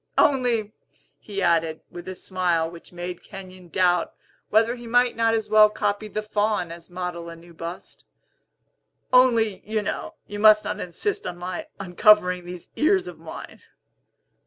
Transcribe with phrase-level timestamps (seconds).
[0.17, 0.73] Only,"
[1.19, 4.15] he added, with a smile which made Kenyon doubt
[4.49, 8.03] whether he might not as well copy the Faun as model a new bust,
[9.13, 13.61] "only, you know, you must not insist on my uncovering these ears of mine!"